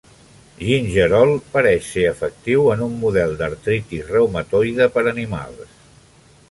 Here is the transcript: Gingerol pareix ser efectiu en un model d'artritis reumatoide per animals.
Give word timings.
Gingerol 0.67 1.33
pareix 1.57 1.91
ser 1.97 2.05
efectiu 2.13 2.65
en 2.77 2.81
un 2.87 2.97
model 3.05 3.37
d'artritis 3.43 4.11
reumatoide 4.17 4.91
per 4.99 5.07
animals. 5.17 5.81